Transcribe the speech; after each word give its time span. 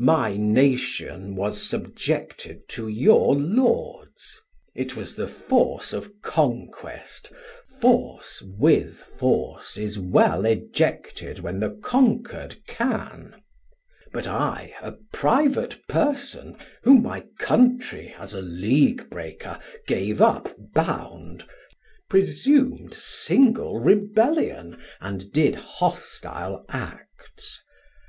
My 0.00 0.36
Nation 0.36 1.36
was 1.36 1.62
subjected 1.62 2.68
to 2.70 2.88
your 2.88 3.36
Lords. 3.36 4.40
It 4.74 4.96
was 4.96 5.14
the 5.14 5.28
force 5.28 5.92
of 5.92 6.20
Conquest; 6.20 7.30
force 7.80 8.42
with 8.44 8.96
force 8.96 9.76
Is 9.78 9.96
well 9.96 10.44
ejected 10.44 11.38
when 11.38 11.60
the 11.60 11.70
Conquer'd 11.70 12.56
can. 12.66 13.40
But 14.12 14.26
I 14.26 14.74
a 14.82 14.94
private 15.12 15.86
person, 15.86 16.56
whom 16.82 17.04
my 17.04 17.26
Countrey 17.38 18.12
As 18.18 18.34
a 18.34 18.42
league 18.42 19.08
breaker 19.08 19.60
gave 19.86 20.20
up 20.20 20.52
bound, 20.74 21.44
presum'd 22.10 22.94
Single 22.94 23.78
Rebellion 23.78 24.76
and 25.00 25.30
did 25.30 25.54
Hostile 25.54 26.64
Acts. 26.68 27.62